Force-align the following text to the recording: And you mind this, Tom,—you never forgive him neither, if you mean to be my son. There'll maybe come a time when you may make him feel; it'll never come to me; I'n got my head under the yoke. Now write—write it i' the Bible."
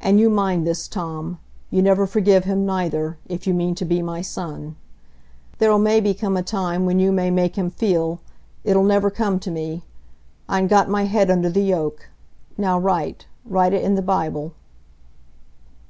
And 0.00 0.18
you 0.18 0.30
mind 0.30 0.66
this, 0.66 0.88
Tom,—you 0.88 1.82
never 1.82 2.06
forgive 2.06 2.44
him 2.44 2.64
neither, 2.64 3.18
if 3.28 3.46
you 3.46 3.52
mean 3.52 3.74
to 3.74 3.84
be 3.84 4.00
my 4.00 4.22
son. 4.22 4.76
There'll 5.58 5.78
maybe 5.78 6.14
come 6.14 6.38
a 6.38 6.42
time 6.42 6.86
when 6.86 6.98
you 6.98 7.12
may 7.12 7.30
make 7.30 7.56
him 7.56 7.68
feel; 7.68 8.18
it'll 8.64 8.82
never 8.82 9.10
come 9.10 9.38
to 9.40 9.50
me; 9.50 9.82
I'n 10.48 10.68
got 10.68 10.88
my 10.88 11.04
head 11.04 11.30
under 11.30 11.50
the 11.50 11.60
yoke. 11.62 12.08
Now 12.56 12.78
write—write 12.78 13.74
it 13.74 13.84
i' 13.84 13.94
the 13.94 14.00
Bible." 14.00 14.54